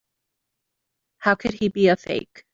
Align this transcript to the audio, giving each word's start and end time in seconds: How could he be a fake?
How 1.19 1.35
could 1.35 1.53
he 1.53 1.69
be 1.69 1.89
a 1.89 1.95
fake? 1.95 2.47